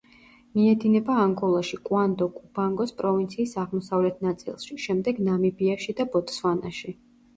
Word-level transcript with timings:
მიედინება 0.59 1.17
ანგოლაში, 1.23 1.77
კუანდო-კუბანგოს 1.89 2.95
პროვინციის 3.01 3.53
აღმოსავლეთ 3.67 4.25
ნაწილში, 4.29 4.81
შემდეგ 4.87 5.23
ნამიბიაში 5.29 5.97
და 6.01 6.09
ბოტსვანაში. 6.17 6.97